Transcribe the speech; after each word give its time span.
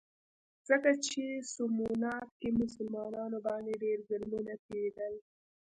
ځکه 0.67 0.89
چې 1.07 1.23
په 1.35 1.41
سومنات 1.53 2.29
کې 2.39 2.49
په 2.53 2.57
مسلمانانو 2.61 3.37
باندې 3.47 3.73
ډېر 3.83 3.97
ظلمونه 4.09 4.53
کېدل. 4.67 5.13